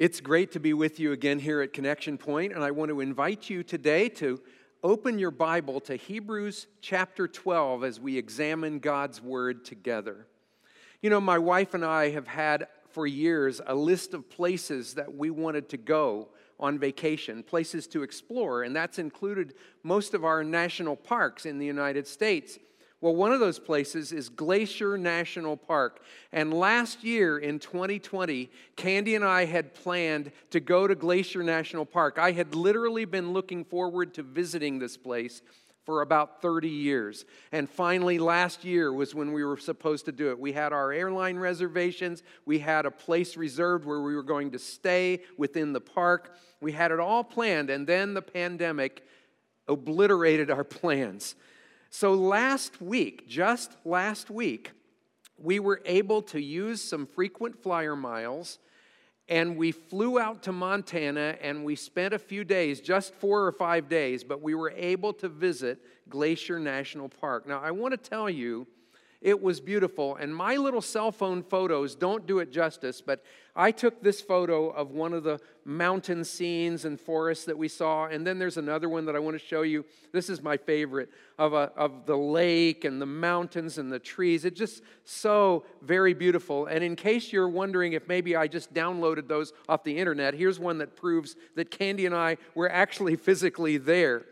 [0.00, 3.00] It's great to be with you again here at Connection Point, and I want to
[3.02, 4.40] invite you today to
[4.82, 10.26] open your Bible to Hebrews chapter 12 as we examine God's Word together.
[11.02, 15.14] You know, my wife and I have had for years a list of places that
[15.14, 20.42] we wanted to go on vacation, places to explore, and that's included most of our
[20.42, 22.58] national parks in the United States.
[23.02, 26.00] Well, one of those places is Glacier National Park.
[26.32, 31.86] And last year in 2020, Candy and I had planned to go to Glacier National
[31.86, 32.18] Park.
[32.18, 35.40] I had literally been looking forward to visiting this place
[35.86, 37.24] for about 30 years.
[37.52, 40.38] And finally, last year was when we were supposed to do it.
[40.38, 44.58] We had our airline reservations, we had a place reserved where we were going to
[44.58, 46.36] stay within the park.
[46.60, 49.06] We had it all planned, and then the pandemic
[49.66, 51.34] obliterated our plans.
[51.92, 54.70] So last week, just last week,
[55.36, 58.60] we were able to use some frequent flyer miles
[59.28, 63.50] and we flew out to Montana and we spent a few days, just four or
[63.50, 67.46] five days, but we were able to visit Glacier National Park.
[67.48, 68.68] Now, I want to tell you
[69.20, 70.16] it was beautiful.
[70.16, 73.22] And my little cell phone photos don't do it justice, but
[73.54, 78.06] I took this photo of one of the mountain scenes and forests that we saw.
[78.06, 79.84] And then there's another one that I want to show you.
[80.12, 84.46] This is my favorite of, a, of the lake and the mountains and the trees.
[84.46, 86.64] It's just so very beautiful.
[86.64, 90.58] And in case you're wondering if maybe I just downloaded those off the internet, here's
[90.58, 94.24] one that proves that Candy and I were actually physically there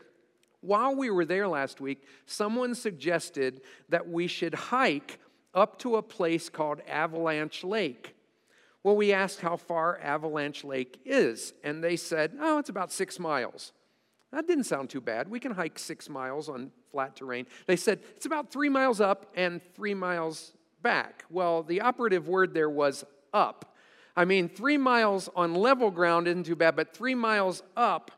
[0.69, 5.19] while we were there last week, someone suggested that we should hike
[5.55, 8.15] up to a place called Avalanche Lake.
[8.85, 13.19] Well, we asked how far Avalanche Lake is, and they said, oh, it's about six
[13.19, 13.73] miles.
[14.31, 15.27] That didn't sound too bad.
[15.29, 17.47] We can hike six miles on flat terrain.
[17.67, 21.25] They said, it's about three miles up and three miles back.
[21.31, 23.75] Well, the operative word there was up.
[24.15, 28.11] I mean, three miles on level ground isn't too bad, but three miles up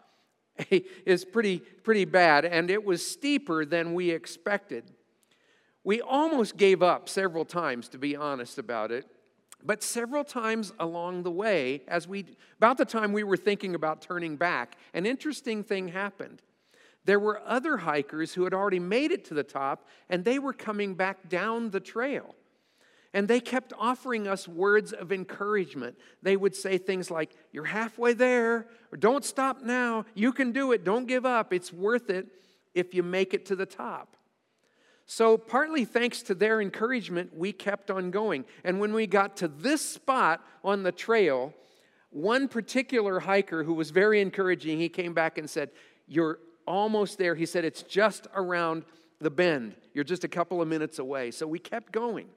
[1.06, 4.84] is pretty, pretty bad, and it was steeper than we expected.
[5.84, 9.06] We almost gave up several times, to be honest about it.
[9.62, 12.24] But several times along the way, as we
[12.58, 16.40] about the time we were thinking about turning back, an interesting thing happened.
[17.04, 20.52] There were other hikers who had already made it to the top, and they were
[20.52, 22.34] coming back down the trail.
[23.12, 25.96] And they kept offering us words of encouragement.
[26.22, 30.72] They would say things like, You're halfway there, or Don't stop now, you can do
[30.72, 32.26] it, don't give up, it's worth it
[32.74, 34.16] if you make it to the top.
[35.06, 38.44] So, partly thanks to their encouragement, we kept on going.
[38.62, 41.52] And when we got to this spot on the trail,
[42.10, 45.70] one particular hiker who was very encouraging, he came back and said,
[46.06, 47.34] You're almost there.
[47.34, 48.84] He said, It's just around
[49.20, 49.74] the bend.
[49.94, 51.32] You're just a couple of minutes away.
[51.32, 52.28] So we kept going.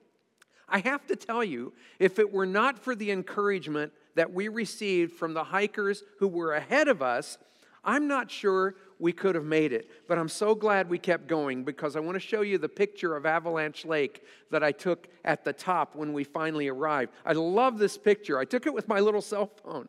[0.74, 5.14] I have to tell you, if it were not for the encouragement that we received
[5.14, 7.38] from the hikers who were ahead of us,
[7.84, 9.88] I'm not sure we could have made it.
[10.08, 13.16] But I'm so glad we kept going because I want to show you the picture
[13.16, 17.12] of Avalanche Lake that I took at the top when we finally arrived.
[17.24, 18.40] I love this picture.
[18.40, 19.88] I took it with my little cell phone.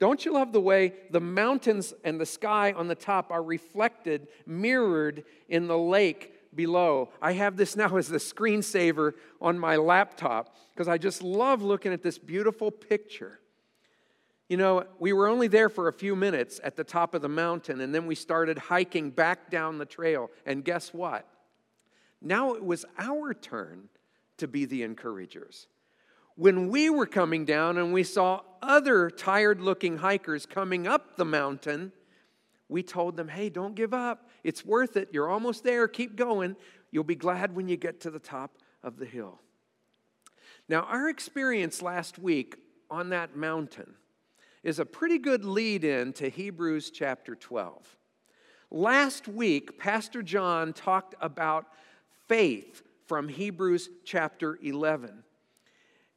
[0.00, 4.26] Don't you love the way the mountains and the sky on the top are reflected,
[4.48, 7.08] mirrored in the lake below.
[7.22, 11.92] I have this now as the screensaver on my laptop because I just love looking
[11.94, 13.38] at this beautiful picture.
[14.48, 17.28] You know, we were only there for a few minutes at the top of the
[17.28, 20.30] mountain, and then we started hiking back down the trail.
[20.44, 21.26] And guess what?
[22.20, 23.88] Now it was our turn
[24.38, 25.68] to be the encouragers.
[26.34, 31.24] When we were coming down and we saw other tired looking hikers coming up the
[31.24, 31.92] mountain,
[32.68, 34.28] we told them, hey, don't give up.
[34.44, 35.08] It's worth it.
[35.12, 35.88] You're almost there.
[35.88, 36.54] Keep going.
[36.90, 39.40] You'll be glad when you get to the top of the hill.
[40.68, 42.56] Now, our experience last week
[42.90, 43.94] on that mountain
[44.62, 47.96] is a pretty good lead in to Hebrews chapter 12.
[48.70, 51.66] Last week, Pastor John talked about
[52.26, 55.24] faith from Hebrews chapter 11.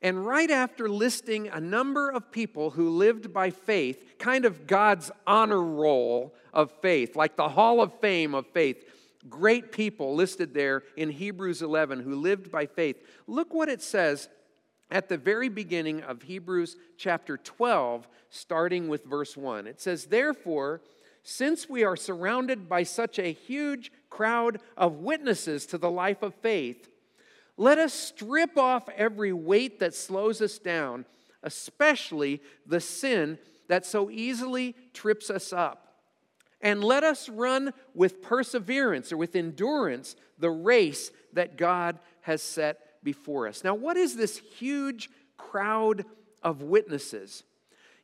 [0.02, 5.12] And right after listing a number of people who lived by faith, kind of God's
[5.28, 8.84] honor roll of faith, like the Hall of Fame of faith,
[9.30, 12.98] great people listed there in Hebrews 11 who lived by faith.
[13.28, 14.28] Look what it says
[14.90, 19.68] at the very beginning of Hebrews chapter 12, starting with verse 1.
[19.68, 20.82] It says, Therefore,
[21.22, 26.34] since we are surrounded by such a huge crowd of witnesses to the life of
[26.34, 26.88] faith,
[27.58, 31.06] let us strip off every weight that slows us down,
[31.44, 33.38] especially the sin
[33.68, 35.88] that so easily trips us up.
[36.62, 43.04] And let us run with perseverance or with endurance the race that God has set
[43.04, 43.64] before us.
[43.64, 46.06] Now, what is this huge crowd
[46.44, 47.44] of witnesses?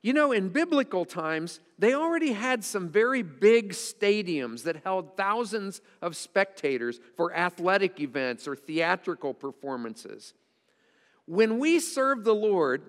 [0.08, 5.82] You know, in biblical times, they already had some very big stadiums that held thousands
[6.02, 10.34] of spectators for athletic events or theatrical performances.
[11.26, 12.84] When we serve the Lord,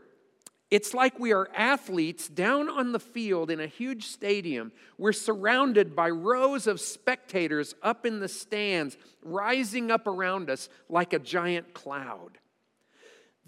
[0.71, 4.71] it's like we are athletes down on the field in a huge stadium.
[4.97, 11.13] We're surrounded by rows of spectators up in the stands, rising up around us like
[11.13, 12.39] a giant cloud.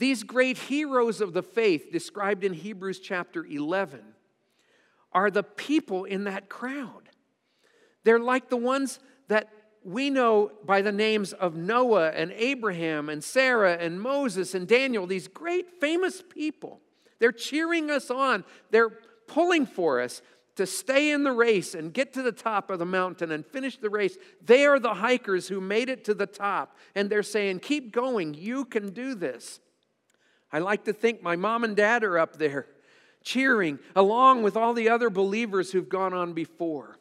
[0.01, 4.01] These great heroes of the faith, described in Hebrews chapter 11,
[5.13, 7.11] are the people in that crowd.
[8.05, 8.99] They're like the ones
[9.29, 9.51] that
[9.85, 15.07] we know by the names of Noah and Abraham and Sarah and Moses and Daniel,
[15.07, 16.81] these great famous people.
[17.19, 18.97] They're cheering us on, they're
[19.29, 20.23] pulling for us
[20.57, 23.77] to stay in the race and get to the top of the mountain and finish
[23.77, 24.17] the race.
[24.43, 28.33] They are the hikers who made it to the top, and they're saying, Keep going,
[28.33, 29.61] you can do this.
[30.53, 32.67] I like to think my mom and dad are up there
[33.23, 36.97] cheering along with all the other believers who've gone on before.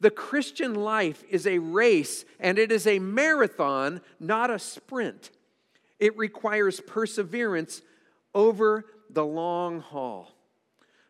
[0.00, 5.30] The Christian life is a race and it is a marathon, not a sprint.
[5.98, 7.82] It requires perseverance
[8.34, 10.32] over the long haul.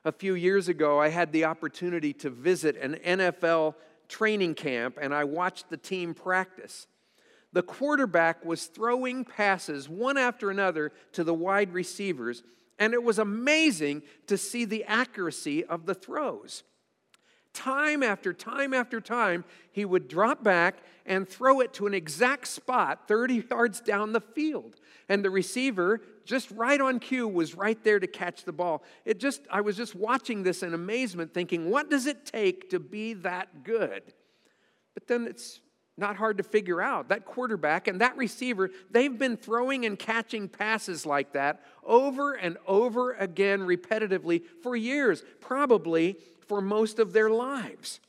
[0.05, 3.75] A few years ago, I had the opportunity to visit an NFL
[4.09, 6.87] training camp and I watched the team practice
[7.53, 12.43] the quarterback was throwing passes one after another to the wide receivers,
[12.79, 16.63] and it was amazing to see the accuracy of the throws.
[17.53, 22.47] Time after time after time, he would drop back and throw it to an exact
[22.47, 24.77] spot 30 yards down the field.
[25.09, 28.85] And the receiver, just right on cue, was right there to catch the ball.
[29.05, 32.79] It just, I was just watching this in amazement, thinking, what does it take to
[32.79, 34.03] be that good?
[34.95, 35.61] But then it's
[36.01, 37.11] not hard to figure out.
[37.11, 42.57] That quarterback and that receiver, they've been throwing and catching passes like that over and
[42.67, 46.17] over again repetitively for years, probably
[46.49, 48.01] for most of their lives.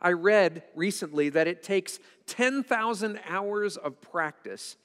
[0.00, 4.76] I read recently that it takes 10,000 hours of practice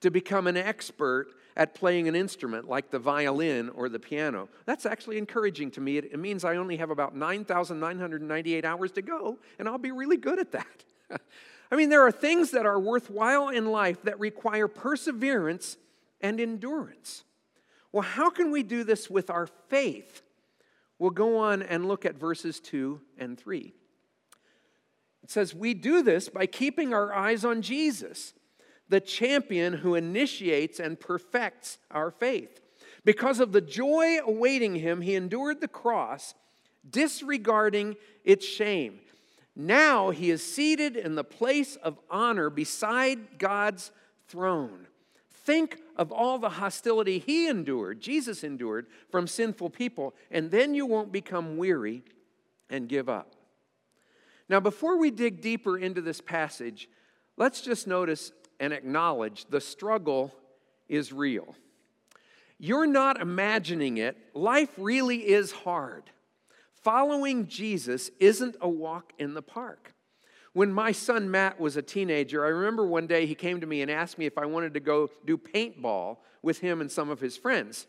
[0.00, 4.48] to become an expert at playing an instrument like the violin or the piano.
[4.64, 5.98] That's actually encouraging to me.
[5.98, 10.38] It, means I only have about 9,998 hours to go, and I'll be really good
[10.38, 10.84] at that.
[11.72, 15.78] I mean, there are things that are worthwhile in life that require perseverance
[16.20, 17.24] and endurance.
[17.90, 20.20] Well, how can we do this with our faith?
[20.98, 23.72] We'll go on and look at verses 2 and 3.
[25.22, 28.34] It says, We do this by keeping our eyes on Jesus,
[28.90, 32.60] the champion who initiates and perfects our faith.
[33.02, 36.34] Because of the joy awaiting him, he endured the cross,
[36.90, 39.00] disregarding its shame.
[39.54, 43.92] Now he is seated in the place of honor beside God's
[44.28, 44.86] throne.
[45.30, 50.86] Think of all the hostility he endured, Jesus endured, from sinful people, and then you
[50.86, 52.02] won't become weary
[52.70, 53.32] and give up.
[54.48, 56.88] Now, before we dig deeper into this passage,
[57.36, 60.32] let's just notice and acknowledge the struggle
[60.88, 61.54] is real.
[62.58, 66.04] You're not imagining it, life really is hard.
[66.82, 69.92] Following Jesus isn't a walk in the park.
[70.52, 73.82] When my son Matt was a teenager, I remember one day he came to me
[73.82, 77.20] and asked me if I wanted to go do paintball with him and some of
[77.20, 77.86] his friends.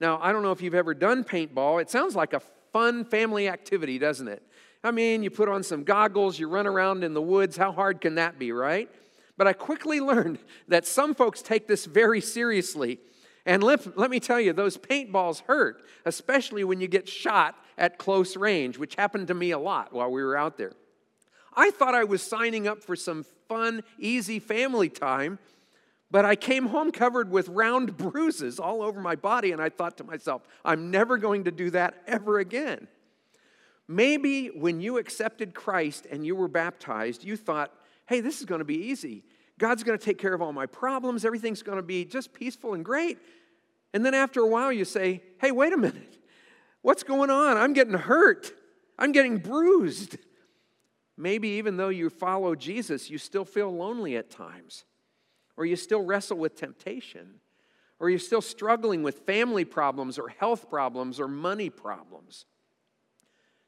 [0.00, 1.80] Now, I don't know if you've ever done paintball.
[1.80, 2.40] It sounds like a
[2.72, 4.42] fun family activity, doesn't it?
[4.82, 7.56] I mean, you put on some goggles, you run around in the woods.
[7.56, 8.90] How hard can that be, right?
[9.36, 12.98] But I quickly learned that some folks take this very seriously.
[13.44, 17.98] And let, let me tell you, those paintballs hurt, especially when you get shot at
[17.98, 20.72] close range, which happened to me a lot while we were out there.
[21.54, 25.38] I thought I was signing up for some fun, easy family time,
[26.10, 29.96] but I came home covered with round bruises all over my body, and I thought
[29.98, 32.88] to myself, I'm never going to do that ever again.
[33.88, 37.72] Maybe when you accepted Christ and you were baptized, you thought,
[38.06, 39.22] hey, this is going to be easy.
[39.58, 41.24] God's going to take care of all my problems.
[41.24, 43.16] Everything's going to be just peaceful and great.
[43.94, 46.18] And then after a while, you say, hey, wait a minute.
[46.86, 47.56] What's going on?
[47.56, 48.52] I'm getting hurt.
[48.96, 50.18] I'm getting bruised.
[51.16, 54.84] Maybe even though you follow Jesus, you still feel lonely at times,
[55.56, 57.40] or you still wrestle with temptation,
[57.98, 62.46] or you're still struggling with family problems, or health problems, or money problems.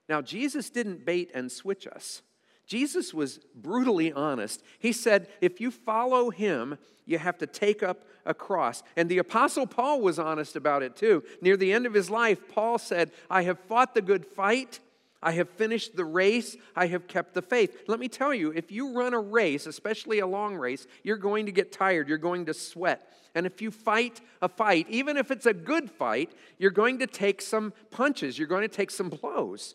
[0.08, 2.22] Now, Jesus didn't bait and switch us.
[2.68, 4.62] Jesus was brutally honest.
[4.78, 8.82] He said, if you follow him, you have to take up a cross.
[8.94, 11.24] And the Apostle Paul was honest about it too.
[11.40, 14.80] Near the end of his life, Paul said, I have fought the good fight.
[15.22, 16.58] I have finished the race.
[16.76, 17.74] I have kept the faith.
[17.88, 21.46] Let me tell you, if you run a race, especially a long race, you're going
[21.46, 22.06] to get tired.
[22.06, 23.00] You're going to sweat.
[23.34, 27.06] And if you fight a fight, even if it's a good fight, you're going to
[27.06, 28.38] take some punches.
[28.38, 29.74] You're going to take some blows.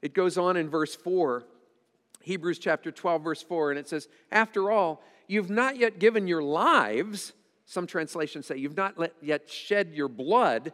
[0.00, 1.44] It goes on in verse 4
[2.26, 6.42] Hebrews chapter 12, verse 4, and it says, After all, you've not yet given your
[6.42, 7.32] lives,
[7.66, 10.72] some translations say, you've not yet shed your blood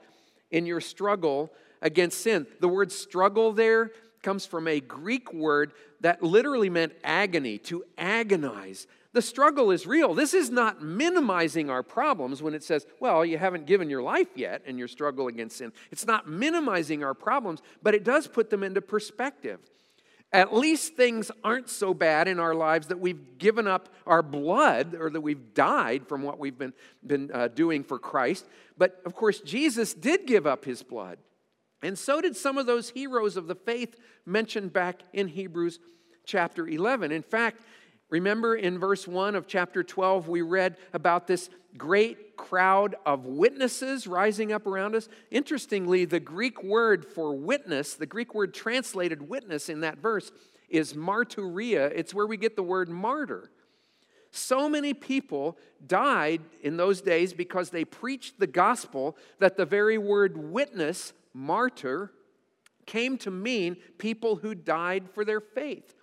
[0.51, 2.47] in your struggle against sin.
[2.61, 3.91] The word struggle there
[4.23, 8.87] comes from a Greek word that literally meant agony, to agonize.
[9.13, 10.15] The struggle is real.
[10.15, 14.29] This is not minimizing our problems when it says, well, you haven't given your life
[14.37, 15.71] yet in your struggle against sin.
[15.91, 19.61] It's not minimizing our problems, but it does put them into perspective
[20.33, 24.95] at least things aren't so bad in our lives that we've given up our blood
[24.99, 26.73] or that we've died from what we've been,
[27.07, 28.47] been uh, doing for Christ.
[28.79, 31.19] But of course, Jesus did give up his blood.
[31.83, 35.79] And so did some of those heroes of the faith mentioned back in Hebrews
[36.25, 37.13] chapter 11.
[37.13, 37.59] In fact,
[38.13, 44.07] Remember in verse 1 of chapter 12, we read about this great crowd of witnesses
[44.07, 45.09] rising up around us.
[45.31, 50.31] Interestingly, the Greek word for witness, the Greek word translated witness in that verse,
[50.69, 51.91] is martyria.
[51.95, 53.51] It's where we get the word martyr.
[54.31, 59.97] So many people died in those days because they preached the gospel that the very
[59.97, 62.13] word witness, martyr,
[62.85, 65.95] came to mean people who died for their faith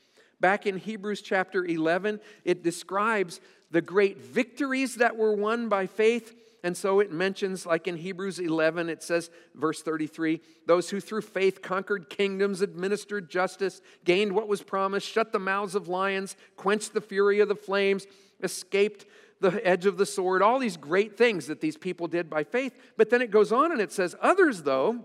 [0.42, 3.42] Back in Hebrews chapter 11, it describes
[3.72, 6.34] the great victories that were won by faith.
[6.64, 11.22] And so it mentions, like in Hebrews 11, it says, verse 33 those who through
[11.22, 16.94] faith conquered kingdoms, administered justice, gained what was promised, shut the mouths of lions, quenched
[16.94, 18.06] the fury of the flames,
[18.44, 19.06] escaped
[19.42, 22.76] the edge of the sword, all these great things that these people did by faith.
[22.98, 25.04] But then it goes on and it says, others, though,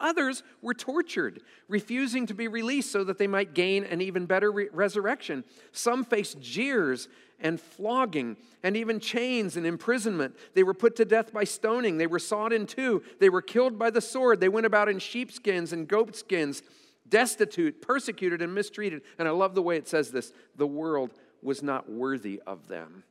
[0.00, 4.50] Others were tortured, refusing to be released so that they might gain an even better
[4.50, 5.44] re- resurrection.
[5.72, 10.36] Some faced jeers and flogging and even chains and imprisonment.
[10.54, 11.98] They were put to death by stoning.
[11.98, 13.02] They were sawed in two.
[13.20, 14.40] They were killed by the sword.
[14.40, 16.62] They went about in sheepskins and goatskins,
[17.08, 19.02] destitute, persecuted, and mistreated.
[19.18, 23.04] And I love the way it says this the world was not worthy of them.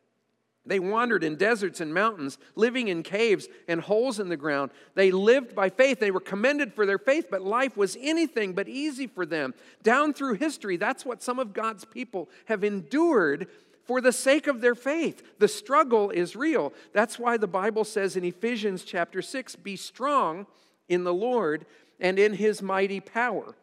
[0.69, 4.69] They wandered in deserts and mountains, living in caves and holes in the ground.
[4.93, 5.99] They lived by faith.
[5.99, 9.55] They were commended for their faith, but life was anything but easy for them.
[9.81, 13.47] Down through history, that's what some of God's people have endured
[13.85, 15.23] for the sake of their faith.
[15.39, 16.71] The struggle is real.
[16.93, 20.45] That's why the Bible says in Ephesians chapter 6 be strong
[20.87, 21.65] in the Lord
[21.99, 23.55] and in his mighty power.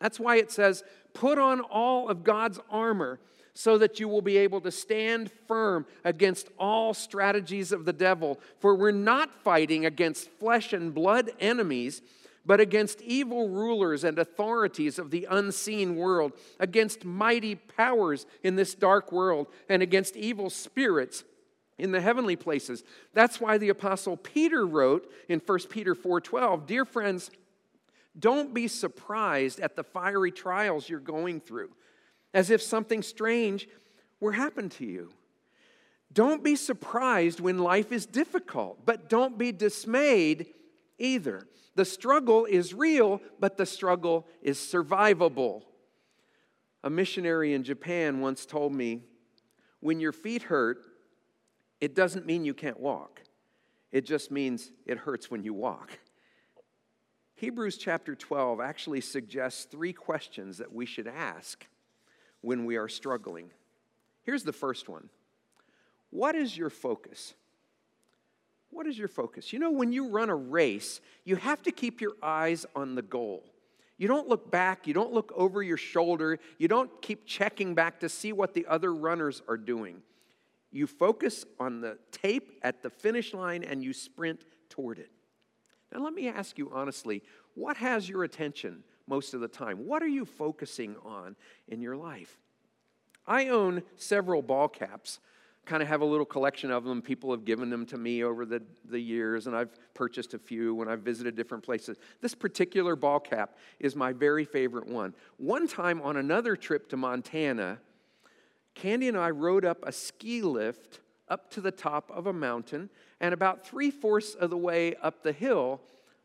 [0.00, 3.20] That's why it says, put on all of God's armor
[3.60, 8.40] so that you will be able to stand firm against all strategies of the devil.
[8.58, 12.00] For we're not fighting against flesh and blood enemies,
[12.46, 18.74] but against evil rulers and authorities of the unseen world, against mighty powers in this
[18.74, 21.22] dark world, and against evil spirits
[21.76, 22.82] in the heavenly places.
[23.12, 27.30] That's why the apostle Peter wrote in 1 Peter 4:12, "Dear friends,
[28.18, 31.72] don't be surprised at the fiery trials you're going through."
[32.32, 33.68] as if something strange
[34.20, 35.10] were happened to you.
[36.12, 40.46] Don't be surprised when life is difficult, but don't be dismayed
[40.98, 41.46] either.
[41.76, 45.62] The struggle is real, but the struggle is survivable.
[46.82, 49.02] A missionary in Japan once told me
[49.80, 50.78] when your feet hurt,
[51.80, 53.22] it doesn't mean you can't walk,
[53.92, 55.98] it just means it hurts when you walk.
[57.36, 61.66] Hebrews chapter 12 actually suggests three questions that we should ask
[62.42, 63.50] when we are struggling.
[64.22, 65.08] Here's the first one
[66.10, 67.34] What is your focus?
[68.72, 69.52] What is your focus?
[69.52, 73.02] You know, when you run a race, you have to keep your eyes on the
[73.02, 73.42] goal.
[73.98, 77.98] You don't look back, you don't look over your shoulder, you don't keep checking back
[78.00, 80.02] to see what the other runners are doing.
[80.70, 85.10] You focus on the tape at the finish line and you sprint toward it.
[85.92, 87.22] Now, let me ask you honestly
[87.56, 88.84] what has your attention?
[89.10, 89.86] most of the time?
[89.86, 91.36] What are you focusing on
[91.68, 92.38] in your life?
[93.26, 95.18] I own several ball caps.
[95.66, 97.02] Kind of have a little collection of them.
[97.02, 100.74] People have given them to me over the, the years, and I've purchased a few
[100.74, 101.98] when I've visited different places.
[102.22, 105.12] This particular ball cap is my very favorite one.
[105.36, 107.78] One time on another trip to Montana,
[108.74, 112.88] Candy and I rode up a ski lift up to the top of a mountain,
[113.20, 115.80] and about three fourths of the way up the hill,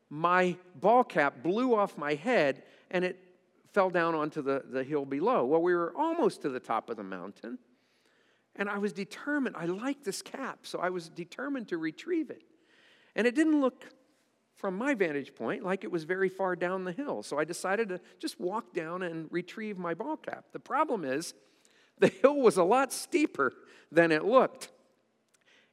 [0.09, 3.19] my ball cap blew off my head and it
[3.73, 5.45] fell down onto the, the hill below.
[5.45, 7.57] Well, we were almost to the top of the mountain,
[8.55, 9.55] and I was determined.
[9.57, 12.43] I liked this cap, so I was determined to retrieve it.
[13.15, 13.83] And it didn't look,
[14.55, 17.23] from my vantage point, like it was very far down the hill.
[17.23, 20.45] So I decided to just walk down and retrieve my ball cap.
[20.51, 21.33] The problem is,
[21.97, 23.53] the hill was a lot steeper
[23.91, 24.69] than it looked.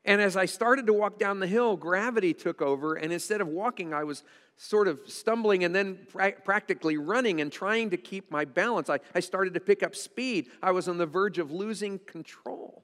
[0.04, 2.94] And as I started to walk down the hill, gravity took over.
[2.94, 4.24] And instead of walking, I was
[4.56, 8.90] sort of stumbling and then pra- practically running and trying to keep my balance.
[8.90, 10.50] I, I started to pick up speed.
[10.62, 12.82] I was on the verge of losing control.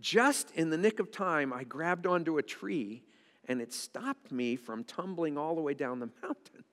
[0.00, 3.04] Just in the nick of time, I grabbed onto a tree
[3.46, 6.64] and it stopped me from tumbling all the way down the mountain.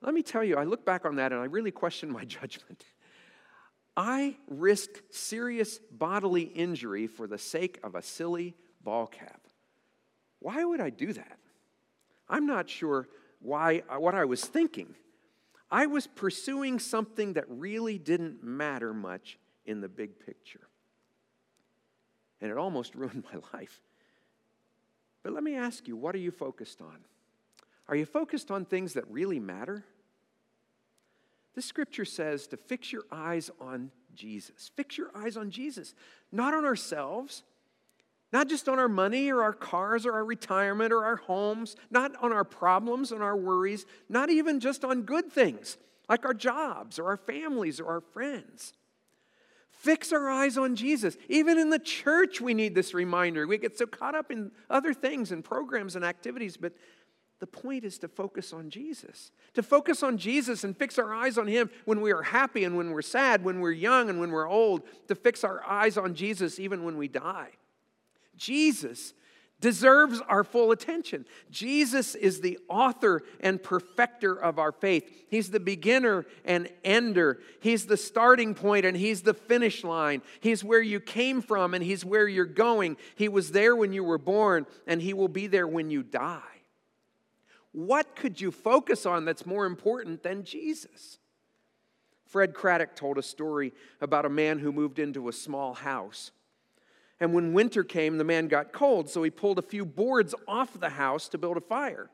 [0.00, 2.84] Let me tell you, I look back on that and I really question my judgment.
[3.96, 9.40] I risked serious bodily injury for the sake of a silly ball cap.
[10.40, 11.38] Why would I do that?
[12.28, 13.08] I'm not sure
[13.40, 14.94] why what I was thinking.
[15.70, 20.66] I was pursuing something that really didn't matter much in the big picture.
[22.40, 23.80] And it almost ruined my life.
[25.22, 26.96] But let me ask you, what are you focused on?
[27.88, 29.84] Are you focused on things that really matter?
[31.54, 34.70] This scripture says to fix your eyes on Jesus.
[34.76, 35.94] Fix your eyes on Jesus,
[36.30, 37.42] not on ourselves,
[38.32, 42.12] not just on our money or our cars or our retirement or our homes, not
[42.22, 45.76] on our problems and our worries, not even just on good things
[46.08, 48.72] like our jobs or our families or our friends.
[49.70, 51.16] Fix our eyes on Jesus.
[51.28, 53.46] Even in the church, we need this reminder.
[53.46, 56.72] We get so caught up in other things and programs and activities, but
[57.42, 61.36] the point is to focus on Jesus, to focus on Jesus and fix our eyes
[61.36, 64.30] on Him when we are happy and when we're sad, when we're young and when
[64.30, 67.48] we're old, to fix our eyes on Jesus even when we die.
[68.36, 69.12] Jesus
[69.60, 71.26] deserves our full attention.
[71.50, 75.10] Jesus is the author and perfecter of our faith.
[75.28, 77.40] He's the beginner and ender.
[77.58, 80.22] He's the starting point and he's the finish line.
[80.38, 82.98] He's where you came from and he's where you're going.
[83.16, 86.42] He was there when you were born and he will be there when you die.
[87.72, 91.18] What could you focus on that's more important than Jesus?
[92.26, 96.30] Fred Craddock told a story about a man who moved into a small house.
[97.18, 100.78] And when winter came, the man got cold, so he pulled a few boards off
[100.78, 102.10] the house to build a fire.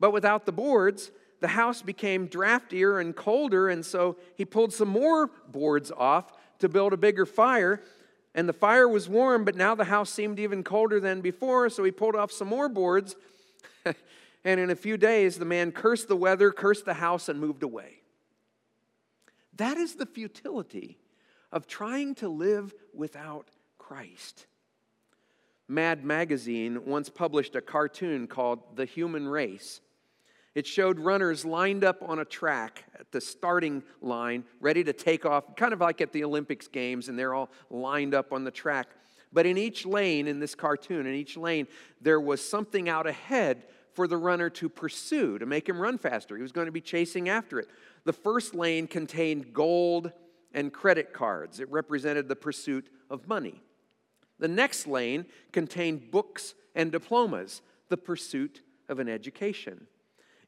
[0.00, 4.88] But without the boards, the house became draftier and colder, and so he pulled some
[4.88, 7.82] more boards off to build a bigger fire.
[8.34, 11.84] And the fire was warm, but now the house seemed even colder than before, so
[11.84, 13.14] he pulled off some more boards.
[14.44, 17.62] And in a few days, the man cursed the weather, cursed the house, and moved
[17.62, 18.02] away.
[19.56, 20.98] That is the futility
[21.50, 24.46] of trying to live without Christ.
[25.66, 29.80] Mad Magazine once published a cartoon called The Human Race.
[30.54, 35.24] It showed runners lined up on a track at the starting line, ready to take
[35.24, 38.50] off, kind of like at the Olympics Games, and they're all lined up on the
[38.50, 38.88] track.
[39.32, 41.66] But in each lane, in this cartoon, in each lane,
[42.02, 43.62] there was something out ahead
[43.94, 46.36] for the runner to pursue, to make him run faster.
[46.36, 47.68] He was going to be chasing after it.
[48.04, 50.10] The first lane contained gold
[50.52, 53.60] and credit cards, it represented the pursuit of money.
[54.38, 59.86] The next lane contained books and diplomas, the pursuit of an education.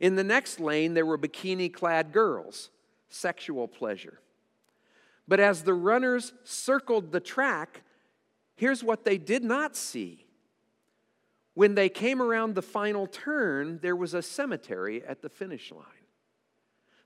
[0.01, 2.71] In the next lane, there were bikini clad girls,
[3.09, 4.21] sexual pleasure.
[5.29, 7.83] But as the runners circled the track,
[8.57, 10.26] here's what they did not see
[11.57, 16.05] when they came around the final turn, there was a cemetery at the finish line.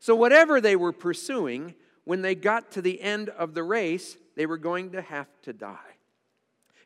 [0.00, 4.46] So, whatever they were pursuing, when they got to the end of the race, they
[4.46, 5.94] were going to have to die.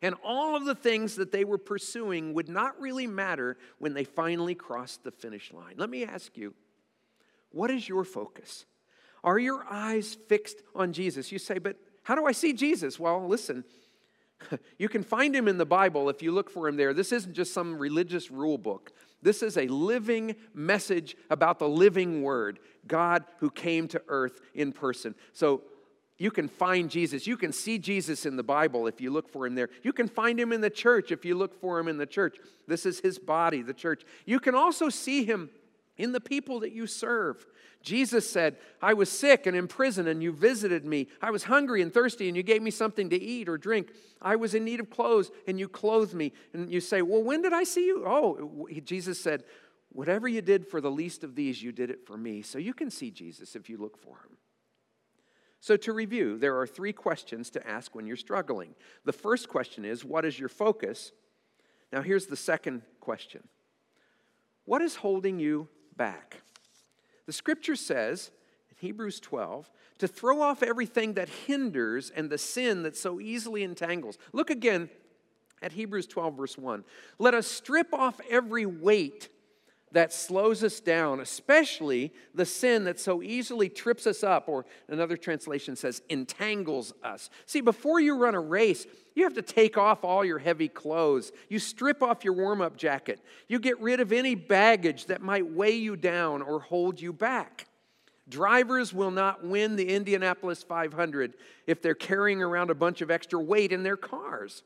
[0.02, 4.04] And all of the things that they were pursuing would not really matter when they
[4.04, 5.76] finally crossed the finish line.
[5.78, 6.52] Let me ask you,
[7.50, 8.66] what is your focus?
[9.22, 11.32] Are your eyes fixed on Jesus?
[11.32, 13.00] You say, but how do I see Jesus?
[13.00, 13.64] Well, listen,
[14.78, 16.94] you can find him in the Bible if you look for him there.
[16.94, 18.92] This isn't just some religious rule book.
[19.22, 24.72] This is a living message about the living word, God who came to earth in
[24.72, 25.14] person.
[25.32, 25.62] So
[26.18, 27.26] you can find Jesus.
[27.26, 29.68] You can see Jesus in the Bible if you look for him there.
[29.82, 32.36] You can find him in the church if you look for him in the church.
[32.68, 34.02] This is his body, the church.
[34.26, 35.50] You can also see him
[35.96, 37.44] in the people that you serve.
[37.84, 41.06] Jesus said, I was sick and in prison, and you visited me.
[41.20, 43.90] I was hungry and thirsty, and you gave me something to eat or drink.
[44.22, 46.32] I was in need of clothes, and you clothed me.
[46.54, 48.04] And you say, Well, when did I see you?
[48.06, 49.44] Oh, Jesus said,
[49.92, 52.40] Whatever you did for the least of these, you did it for me.
[52.42, 54.38] So you can see Jesus if you look for him.
[55.60, 58.74] So, to review, there are three questions to ask when you're struggling.
[59.04, 61.12] The first question is, What is your focus?
[61.92, 63.46] Now, here's the second question
[64.64, 66.40] What is holding you back?
[67.26, 68.30] The scripture says
[68.70, 73.62] in Hebrews 12 to throw off everything that hinders and the sin that so easily
[73.62, 74.18] entangles.
[74.32, 74.90] Look again
[75.62, 76.84] at Hebrews 12, verse 1.
[77.18, 79.28] Let us strip off every weight
[79.94, 85.16] that slows us down, especially the sin that so easily trips us up, or another
[85.16, 87.30] translation says, entangles us.
[87.46, 91.30] See, before you run a race, you have to take off all your heavy clothes.
[91.48, 93.20] You strip off your warm up jacket.
[93.48, 97.68] You get rid of any baggage that might weigh you down or hold you back.
[98.28, 101.34] Drivers will not win the Indianapolis 500
[101.68, 104.62] if they're carrying around a bunch of extra weight in their cars.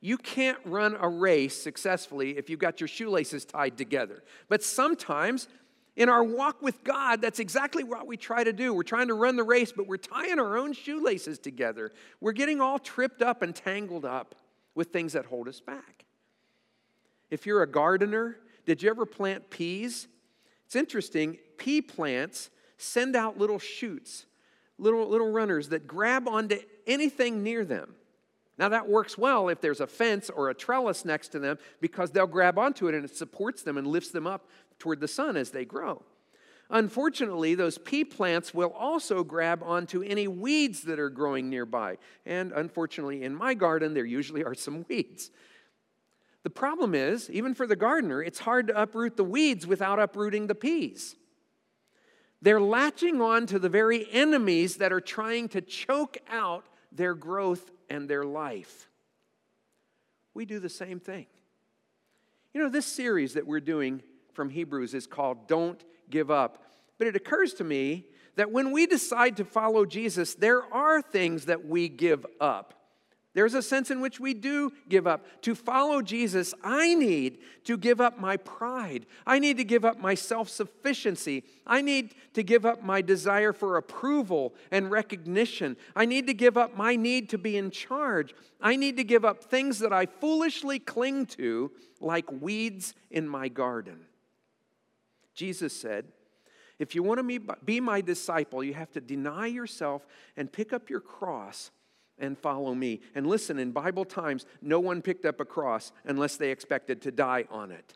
[0.00, 4.22] You can't run a race successfully if you've got your shoelaces tied together.
[4.48, 5.48] But sometimes
[5.96, 8.72] in our walk with God, that's exactly what we try to do.
[8.72, 11.90] We're trying to run the race, but we're tying our own shoelaces together.
[12.20, 14.36] We're getting all tripped up and tangled up
[14.76, 16.04] with things that hold us back.
[17.30, 20.06] If you're a gardener, did you ever plant peas?
[20.66, 24.24] It's interesting, pea plants send out little shoots,
[24.78, 26.56] little, little runners that grab onto
[26.86, 27.92] anything near them.
[28.58, 32.10] Now, that works well if there's a fence or a trellis next to them because
[32.10, 34.48] they'll grab onto it and it supports them and lifts them up
[34.80, 36.02] toward the sun as they grow.
[36.68, 41.96] Unfortunately, those pea plants will also grab onto any weeds that are growing nearby.
[42.26, 45.30] And unfortunately, in my garden, there usually are some weeds.
[46.42, 50.46] The problem is, even for the gardener, it's hard to uproot the weeds without uprooting
[50.48, 51.14] the peas.
[52.42, 56.66] They're latching on to the very enemies that are trying to choke out
[56.98, 58.90] their growth and their life.
[60.34, 61.24] We do the same thing.
[62.52, 64.02] You know, this series that we're doing
[64.34, 66.62] from Hebrews is called Don't Give Up.
[66.98, 68.04] But it occurs to me
[68.36, 72.77] that when we decide to follow Jesus, there are things that we give up.
[73.38, 75.24] There's a sense in which we do give up.
[75.42, 79.06] To follow Jesus, I need to give up my pride.
[79.28, 81.44] I need to give up my self sufficiency.
[81.64, 85.76] I need to give up my desire for approval and recognition.
[85.94, 88.34] I need to give up my need to be in charge.
[88.60, 91.70] I need to give up things that I foolishly cling to
[92.00, 94.00] like weeds in my garden.
[95.36, 96.06] Jesus said,
[96.80, 100.04] if you want to be my disciple, you have to deny yourself
[100.36, 101.70] and pick up your cross
[102.18, 103.00] and follow me.
[103.14, 107.10] And listen, in Bible times, no one picked up a cross unless they expected to
[107.10, 107.94] die on it.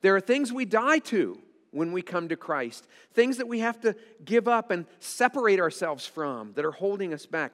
[0.00, 1.38] There are things we die to
[1.70, 6.06] when we come to Christ, things that we have to give up and separate ourselves
[6.06, 7.52] from that are holding us back.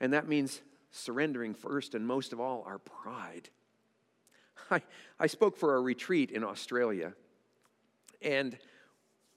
[0.00, 3.48] And that means surrendering first and most of all our pride.
[4.70, 4.82] I,
[5.18, 7.14] I spoke for a retreat in Australia,
[8.20, 8.56] and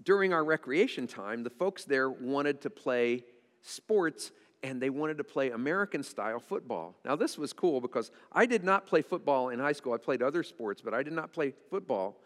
[0.04, 3.24] during our recreation time, the folks there wanted to play
[3.62, 4.32] sports
[4.64, 6.96] and they wanted to play American style football.
[7.04, 9.94] Now, this was cool because I did not play football in high school.
[9.94, 12.18] I played other sports, but I did not play football.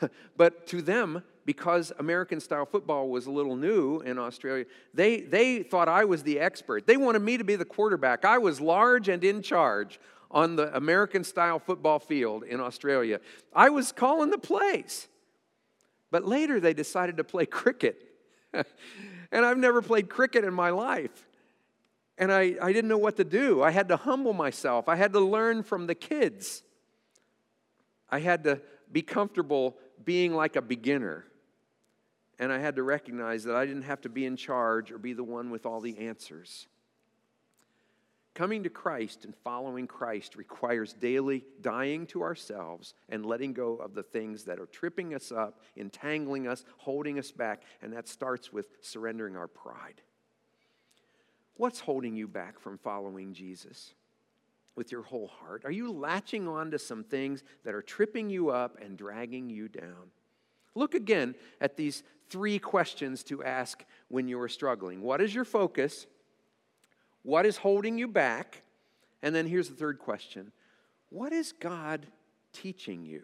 [0.36, 5.62] but to them, because American style football was a little new in Australia, they, they
[5.62, 6.86] thought I was the expert.
[6.86, 8.24] They wanted me to be the quarterback.
[8.24, 13.20] I was large and in charge on the American style football field in Australia.
[13.54, 15.08] I was calling the plays.
[16.10, 18.02] But later they decided to play cricket.
[18.52, 21.24] and I've never played cricket in my life
[22.18, 23.62] and I, I didn't know what to do.
[23.62, 24.88] I had to humble myself.
[24.88, 26.62] I had to learn from the kids.
[28.10, 31.24] I had to be comfortable being like a beginner.
[32.40, 35.12] And I had to recognize that I didn't have to be in charge or be
[35.12, 36.66] the one with all the answers.
[38.34, 43.94] Coming to Christ and following Christ requires daily dying to ourselves and letting go of
[43.94, 48.52] the things that are tripping us up, entangling us, holding us back, and that starts
[48.52, 50.00] with surrendering our pride.
[51.58, 53.92] What's holding you back from following Jesus
[54.76, 55.64] with your whole heart?
[55.64, 59.66] Are you latching on to some things that are tripping you up and dragging you
[59.66, 60.12] down?
[60.76, 65.02] Look again at these three questions to ask when you are struggling.
[65.02, 66.06] What is your focus?
[67.24, 68.62] What is holding you back?
[69.20, 70.52] And then here's the third question
[71.10, 72.06] What is God
[72.52, 73.22] teaching you?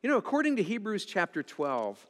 [0.00, 2.06] You know, according to Hebrews chapter 12,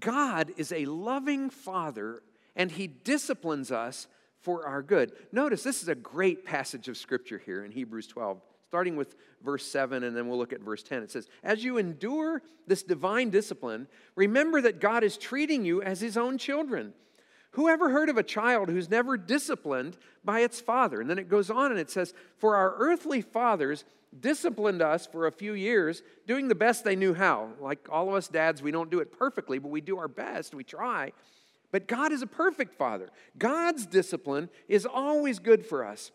[0.00, 2.22] God is a loving father
[2.56, 4.06] and he disciplines us
[4.44, 5.12] for our good.
[5.32, 9.64] Notice this is a great passage of scripture here in Hebrews 12, starting with verse
[9.64, 11.02] 7, and then we'll look at verse 10.
[11.02, 16.00] It says, As you endure this divine discipline, remember that God is treating you as
[16.02, 16.92] his own children.
[17.52, 21.00] Who ever heard of a child who's never disciplined by its father?
[21.00, 23.84] And then it goes on and it says, For our earthly fathers
[24.20, 27.48] disciplined us for a few years, doing the best they knew how.
[27.60, 30.54] Like all of us dads, we don't do it perfectly, but we do our best,
[30.54, 31.12] we try.
[31.74, 33.10] But God is a perfect father.
[33.36, 36.12] God's discipline is always good for us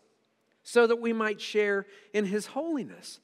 [0.62, 3.20] so that we might share in his holiness.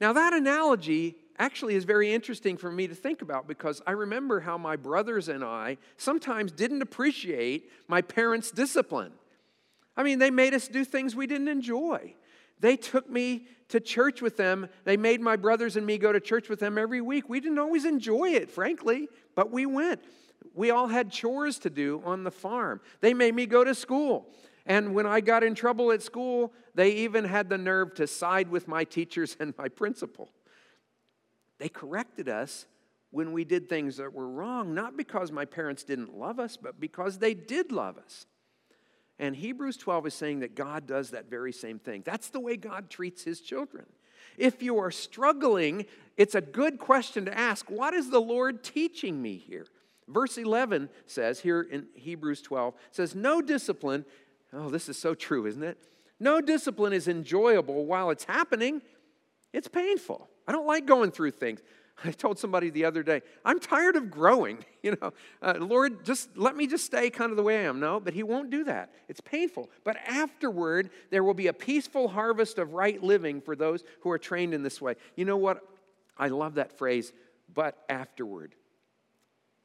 [0.00, 4.40] Now, that analogy actually is very interesting for me to think about because I remember
[4.40, 9.12] how my brothers and I sometimes didn't appreciate my parents' discipline.
[9.98, 12.14] I mean, they made us do things we didn't enjoy.
[12.60, 14.66] They took me to church with them.
[14.84, 17.28] They made my brothers and me go to church with them every week.
[17.28, 20.00] We didn't always enjoy it, frankly, but we went.
[20.54, 22.80] We all had chores to do on the farm.
[23.00, 24.28] They made me go to school.
[24.66, 28.48] And when I got in trouble at school, they even had the nerve to side
[28.50, 30.30] with my teachers and my principal.
[31.58, 32.66] They corrected us
[33.10, 36.78] when we did things that were wrong, not because my parents didn't love us, but
[36.78, 38.26] because they did love us.
[39.18, 42.02] And Hebrews 12 is saying that God does that very same thing.
[42.06, 43.84] That's the way God treats his children.
[44.38, 45.84] If you are struggling,
[46.16, 49.66] it's a good question to ask what is the Lord teaching me here?
[50.10, 54.04] Verse 11 says, here in Hebrews 12, says, No discipline,
[54.52, 55.78] oh, this is so true, isn't it?
[56.18, 58.82] No discipline is enjoyable while it's happening.
[59.52, 60.28] It's painful.
[60.48, 61.60] I don't like going through things.
[62.04, 64.58] I told somebody the other day, I'm tired of growing.
[64.82, 67.80] You know, uh, Lord, just let me just stay kind of the way I am.
[67.80, 68.90] No, but He won't do that.
[69.10, 69.68] It's painful.
[69.84, 74.16] But afterward, there will be a peaceful harvest of right living for those who are
[74.16, 74.94] trained in this way.
[75.16, 75.60] You know what?
[76.16, 77.12] I love that phrase,
[77.52, 78.54] but afterward.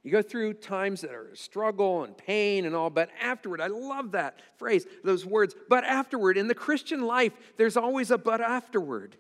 [0.06, 4.12] You go through times that are struggle and pain and all, but afterward, I love
[4.12, 6.38] that phrase, those words, but afterward.
[6.38, 9.16] In the Christian life, there's always a but afterward.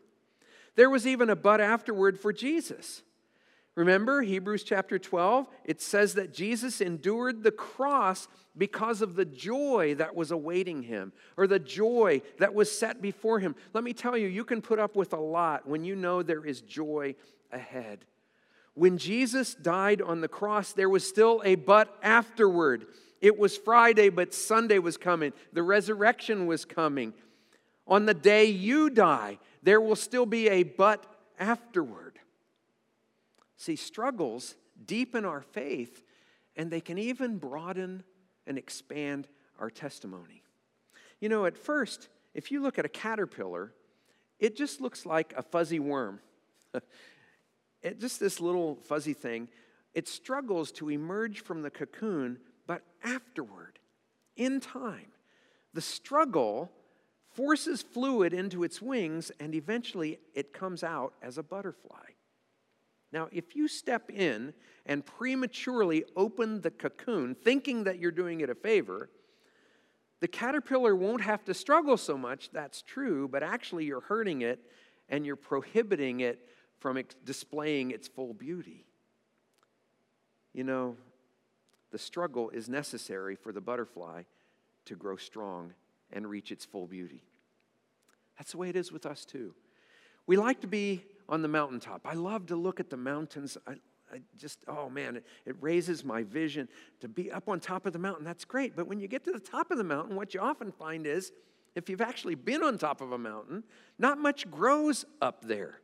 [0.75, 3.01] There was even a but afterward for Jesus.
[3.73, 5.47] Remember Hebrews chapter 12?
[5.65, 11.13] It says that Jesus endured the cross because of the joy that was awaiting him
[11.35, 13.55] or the joy that was set before him.
[13.73, 16.45] Let me tell you, you can put up with a lot when you know there
[16.45, 17.15] is joy
[17.51, 18.05] ahead.
[18.75, 22.87] When Jesus died on the cross, there was still a but afterward.
[23.21, 25.31] It was Friday, but Sunday was coming.
[25.53, 27.13] The resurrection was coming.
[27.87, 31.05] On the day you die, there will still be a but
[31.39, 32.19] afterward.
[33.55, 36.03] See, struggles deepen our faith
[36.57, 38.03] and they can even broaden
[38.45, 40.43] and expand our testimony.
[41.21, 43.71] You know, at first, if you look at a caterpillar,
[44.39, 46.19] it just looks like a fuzzy worm.
[47.85, 49.47] it, just this little fuzzy thing,
[49.93, 53.79] it struggles to emerge from the cocoon, but afterward,
[54.35, 55.07] in time,
[55.73, 56.71] the struggle
[57.33, 61.99] forces fluid into its wings, and eventually it comes out as a butterfly.
[63.11, 64.53] Now, if you step in
[64.85, 69.09] and prematurely open the cocoon, thinking that you're doing it a favor,
[70.21, 74.59] the caterpillar won't have to struggle so much, that's true, but actually you're hurting it
[75.09, 76.39] and you're prohibiting it
[76.85, 78.85] from ex- displaying its full beauty.
[80.53, 80.97] You know,
[81.89, 84.21] the struggle is necessary for the butterfly
[84.85, 85.73] to grow strong
[86.13, 87.23] and reach its full beauty.
[88.37, 89.55] That's the way it is with us, too.
[90.27, 92.01] We like to be on the mountaintop.
[92.05, 93.57] I love to look at the mountains.
[93.65, 93.71] I,
[94.13, 96.67] I just, oh man, it, it raises my vision.
[96.99, 98.75] To be up on top of the mountain, that's great.
[98.75, 101.31] But when you get to the top of the mountain, what you often find is
[101.73, 103.63] if you've actually been on top of a mountain,
[103.97, 105.79] not much grows up there.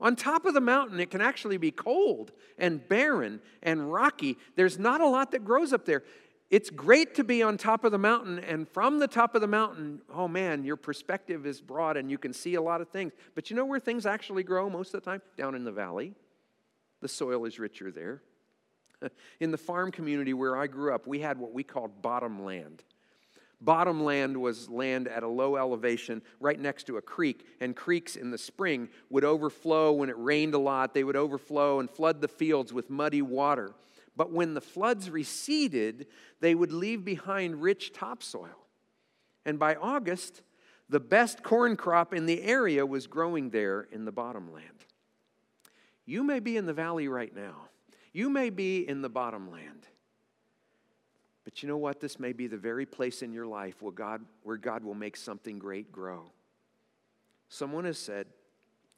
[0.00, 4.36] On top of the mountain, it can actually be cold and barren and rocky.
[4.54, 6.02] There's not a lot that grows up there.
[6.50, 9.46] It's great to be on top of the mountain, and from the top of the
[9.48, 13.12] mountain, oh man, your perspective is broad and you can see a lot of things.
[13.34, 15.22] But you know where things actually grow most of the time?
[15.36, 16.14] Down in the valley.
[17.00, 18.22] The soil is richer there.
[19.40, 22.82] In the farm community where I grew up, we had what we called bottom land.
[23.60, 28.14] Bottom land was land at a low elevation right next to a creek, and creeks
[28.16, 30.92] in the spring would overflow when it rained a lot.
[30.92, 33.72] They would overflow and flood the fields with muddy water.
[34.14, 36.06] But when the floods receded,
[36.40, 38.66] they would leave behind rich topsoil.
[39.46, 40.42] And by August,
[40.88, 44.84] the best corn crop in the area was growing there in the bottom land.
[46.04, 47.68] You may be in the valley right now,
[48.12, 49.86] you may be in the bottom land.
[51.46, 52.00] But you know what?
[52.00, 55.16] This may be the very place in your life where God, where God will make
[55.16, 56.24] something great grow.
[57.48, 58.26] Someone has said,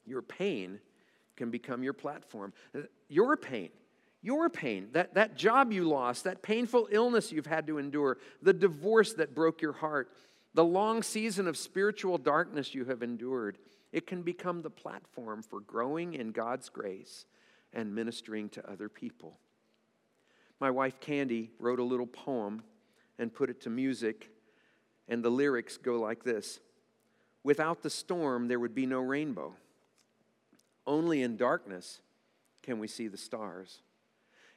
[0.07, 0.79] Your pain
[1.35, 2.51] can become your platform.
[2.75, 3.69] Uh, your pain,
[4.23, 8.51] your pain, that, that job you lost, that painful illness you've had to endure, the
[8.51, 10.09] divorce that broke your heart,
[10.55, 13.59] the long season of spiritual darkness you have endured,
[13.91, 17.27] it can become the platform for growing in God's grace
[17.73, 19.37] and ministering to other people.
[20.59, 22.63] My wife Candy wrote a little poem
[23.17, 24.29] and put it to music,
[25.07, 26.59] and the lyrics go like this
[27.43, 29.53] Without the storm, there would be no rainbow.
[30.85, 32.01] Only in darkness
[32.63, 33.81] can we see the stars.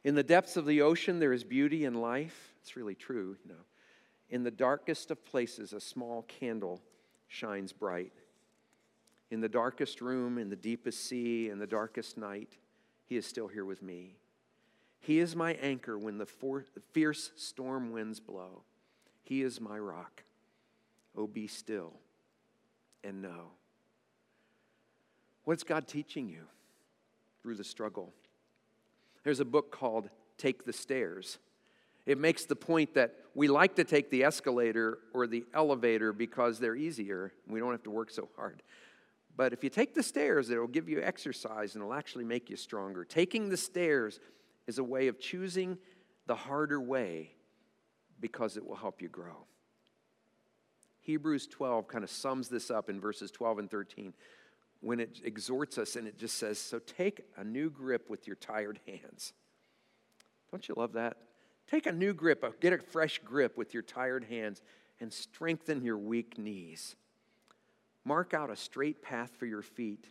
[0.02, 2.54] In the depths of the ocean, there is beauty and life.
[2.60, 3.60] It's really true, you know.
[4.30, 6.80] In the darkest of places, a small candle
[7.28, 8.12] shines bright.
[9.30, 12.58] In the darkest room, in the deepest sea, in the darkest night,
[13.04, 14.16] He is still here with me.
[15.02, 18.62] He is my anchor when the for- fierce storm winds blow.
[19.24, 20.22] He is my rock.
[21.16, 21.94] Oh, be still
[23.04, 23.50] and know.
[25.44, 26.44] What's God teaching you
[27.42, 28.12] through the struggle?
[29.24, 31.38] There's a book called Take the Stairs.
[32.06, 36.60] It makes the point that we like to take the escalator or the elevator because
[36.60, 37.32] they're easier.
[37.48, 38.62] We don't have to work so hard.
[39.36, 42.56] But if you take the stairs, it'll give you exercise and it'll actually make you
[42.56, 43.04] stronger.
[43.04, 44.20] Taking the stairs
[44.66, 45.78] is a way of choosing
[46.26, 47.32] the harder way
[48.20, 49.44] because it will help you grow.
[51.00, 54.14] Hebrews 12 kind of sums this up in verses 12 and 13
[54.80, 58.36] when it exhorts us and it just says, So take a new grip with your
[58.36, 59.32] tired hands.
[60.52, 61.16] Don't you love that?
[61.68, 64.62] Take a new grip, get a fresh grip with your tired hands
[65.00, 66.94] and strengthen your weak knees.
[68.04, 70.06] Mark out a straight path for your feet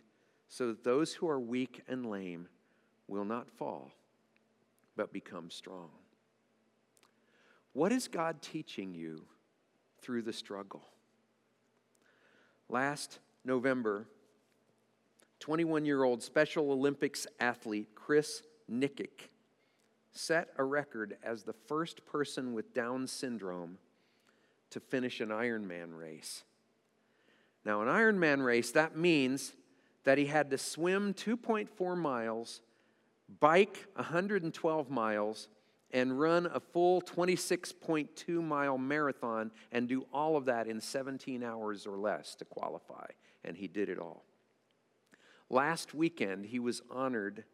[0.48, 2.48] so that those who are weak and lame
[3.06, 3.92] will not fall
[4.96, 5.90] but become strong.
[7.72, 9.22] What is God teaching you
[10.00, 10.82] through the struggle?
[12.68, 14.06] Last November,
[15.40, 19.28] 21 year old Special Olympics athlete Chris Nikic
[20.12, 23.78] set a record as the first person with Down syndrome
[24.70, 26.44] to finish an Ironman race.
[27.64, 29.52] Now, an Ironman race, that means
[30.04, 32.60] that he had to swim 2.4 miles
[33.40, 35.48] bike 112 miles,
[35.92, 41.86] and run a full 26.2 mile marathon and do all of that in 17 hours
[41.86, 43.06] or less to qualify.
[43.44, 44.24] And he did it all.
[45.50, 47.44] Last weekend, he was honored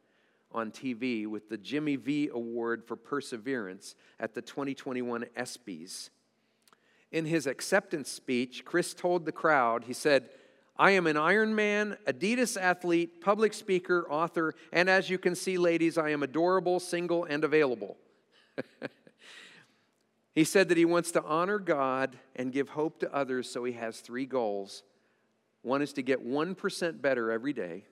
[0.53, 6.11] on TV with the Jimmy V Award for Perseverance at the 2021 ESPYs.
[7.11, 10.29] In his acceptance speech, Chris told the crowd, he said,
[10.81, 15.99] I am an Ironman, Adidas athlete, public speaker, author, and as you can see, ladies,
[15.99, 17.97] I am adorable, single, and available.
[20.37, 23.73] he said that he wants to honor God and give hope to others, so he
[23.73, 24.85] has three goals.
[25.63, 27.85] One is to get 1% better every day,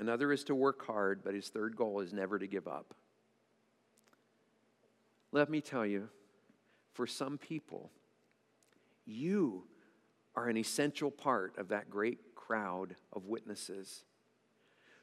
[0.00, 2.92] another is to work hard, but his third goal is never to give up.
[5.30, 6.08] Let me tell you,
[6.92, 7.92] for some people,
[9.06, 9.62] you
[10.40, 14.04] are an essential part of that great crowd of witnesses.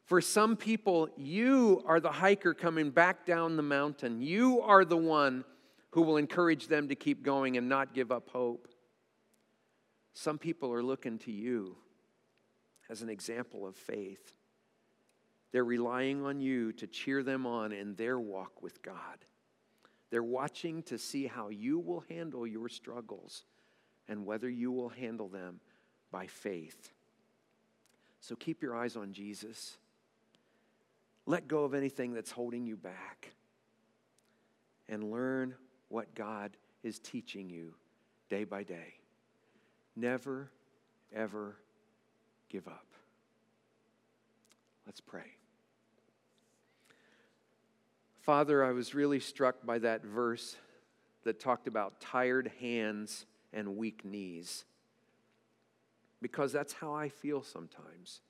[0.04, 4.19] For some people, you are the hiker coming back down the mountain.
[4.19, 5.45] You are the one
[5.91, 8.67] who will encourage them to keep going and not give up hope.
[10.13, 11.76] Some people are looking to you
[12.89, 14.34] as an example of faith.
[15.52, 19.19] They're relying on you to cheer them on in their walk with God.
[20.10, 23.43] They're watching to see how you will handle your struggles
[24.10, 25.60] and whether you will handle them
[26.12, 26.93] by faith.
[28.22, 29.78] So keep your eyes on Jesus.
[31.26, 33.34] Let go of anything that's holding you back
[34.88, 35.56] and learn
[35.89, 37.74] what God is teaching you
[38.30, 38.93] day by day.
[39.96, 40.50] Never,
[41.13, 41.56] ever
[42.50, 42.86] give up.
[44.86, 45.34] Let's pray.
[48.22, 50.56] Father, I was really struck by that verse
[51.24, 54.66] that talked about tired hands and weak knees.
[56.22, 58.22] Because that's how I feel sometimes.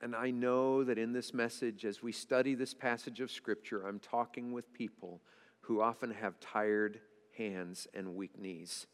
[0.00, 3.98] And I know that in this message, as we study this passage of Scripture, I'm
[3.98, 5.20] talking with people
[5.62, 7.00] who often have tired
[7.36, 8.86] hands and weak knees.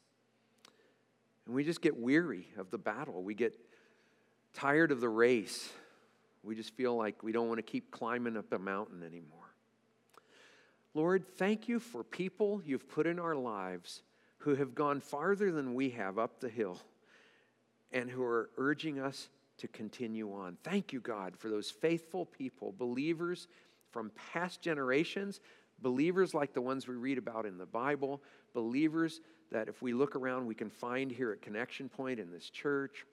[1.46, 3.22] And we just get weary of the battle.
[3.22, 3.54] We get
[4.54, 5.70] tired of the race.
[6.42, 9.38] We just feel like we don't want to keep climbing up a mountain anymore.
[10.94, 14.02] Lord, thank you for people you've put in our lives
[14.44, 16.78] who have gone farther than we have up the hill
[17.92, 20.58] and who are urging us to continue on.
[20.62, 23.48] Thank you, God, for those faithful people, believers
[23.90, 25.40] from past generations,
[25.80, 28.20] believers like the ones we read about in the Bible,
[28.52, 32.50] believers that if we look around, we can find here at Connection Point in this
[32.50, 33.06] church,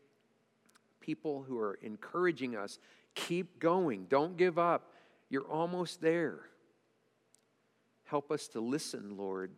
[0.99, 2.77] people who are encouraging us
[3.15, 4.91] keep going, don't give up.
[5.29, 6.41] You're almost there.
[8.05, 9.51] Help us to listen, Lord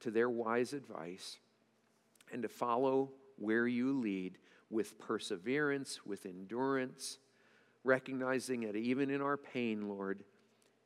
[0.00, 1.38] to their wise advice
[2.32, 4.38] and to follow where you lead
[4.70, 7.18] with perseverance, with endurance,
[7.84, 10.24] recognizing that even in our pain, Lord,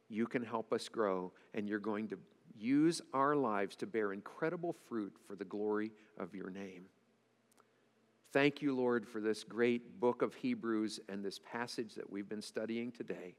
[0.08, 2.18] you can help us grow and you're going to
[2.56, 6.84] use our lives to bear incredible fruit for the glory of your name.
[8.32, 12.42] Thank you, Lord, for this great book of Hebrews and this passage that we've been
[12.42, 13.34] studying today.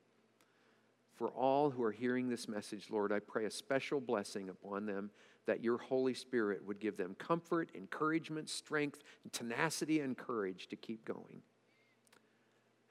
[1.16, 5.12] For all who are hearing this message, Lord, I pray a special blessing upon them
[5.46, 11.06] that your Holy Spirit would give them comfort, encouragement, strength, tenacity, and courage to keep
[11.06, 11.42] going.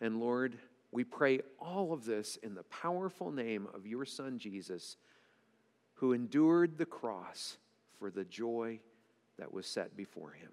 [0.01, 0.57] And Lord,
[0.93, 4.97] we pray all of this in the powerful name of your Son Jesus,
[5.95, 7.59] who endured the cross
[7.99, 8.81] for the joy
[9.39, 10.51] that was set before him.